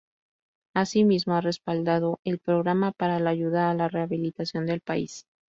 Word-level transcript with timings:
Asimismo 0.73 1.35
ha 1.35 1.41
respaldado 1.41 2.21
el 2.23 2.39
programa 2.39 2.91
para 2.91 3.19
la 3.19 3.29
ayuda 3.29 3.69
a 3.69 3.75
la 3.75 3.87
rehabilitación 3.87 4.65
del 4.65 4.81
país. 4.81 5.27